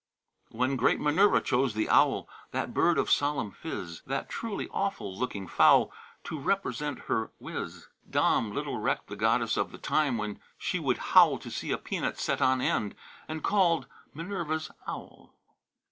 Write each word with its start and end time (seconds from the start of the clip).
"When 0.49 0.77
great 0.77 0.99
Minerva 0.99 1.41
chose 1.41 1.75
the 1.75 1.87
Owl, 1.87 2.27
That 2.53 2.73
bird 2.73 2.97
of 2.97 3.11
solemn 3.11 3.51
phiz, 3.51 4.01
That 4.07 4.29
truly 4.29 4.67
awful 4.69 5.15
looking 5.15 5.45
fowl, 5.45 5.91
To 6.23 6.39
represent 6.39 7.01
her 7.01 7.29
wis 7.39 7.87
Dom, 8.09 8.51
little 8.51 8.79
recked 8.79 9.09
the 9.09 9.15
goddess 9.15 9.57
of 9.57 9.71
The 9.71 9.77
time 9.77 10.17
when 10.17 10.39
she 10.57 10.79
would 10.79 10.97
howl 11.13 11.37
To 11.37 11.51
see 11.51 11.69
a 11.71 11.77
Peanut 11.77 12.17
set 12.17 12.41
on 12.41 12.61
end, 12.61 12.95
And 13.27 13.43
called 13.43 13.85
Minerva's 14.11 14.71
Owl." 14.87 15.35